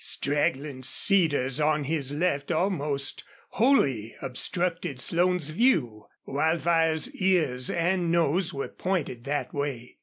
Straggling 0.03 0.81
cedars 0.81 1.61
on 1.61 1.83
his 1.83 2.11
left 2.11 2.51
almost 2.51 3.23
wholly 3.49 4.15
obstructed 4.19 4.99
Slone's 4.99 5.51
view. 5.51 6.07
Wildfire's 6.25 7.13
ears 7.21 7.69
and 7.69 8.09
nose 8.11 8.51
were 8.51 8.69
pointed 8.69 9.25
that 9.25 9.53
way. 9.53 9.97